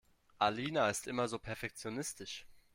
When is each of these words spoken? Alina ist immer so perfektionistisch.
Alina 0.39 0.89
ist 0.89 1.05
immer 1.05 1.27
so 1.27 1.37
perfektionistisch. 1.37 2.47